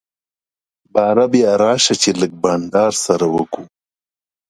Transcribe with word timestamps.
باره 0.93 1.25
بيا 1.31 1.51
راسه 1.63 1.93
چي 2.01 2.11
لږ 2.21 2.31
بانډار 2.43 2.93
سره 3.05 3.25
وکو. 3.35 3.61